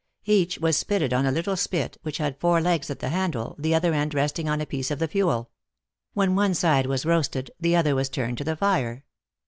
[0.25, 3.75] Each was spitted on a little spit, which had four legs at the handle, the
[3.75, 5.51] other end resting on a piece of the fuel.
[6.15, 9.05] When one side was roasted, the other was turned to the fire.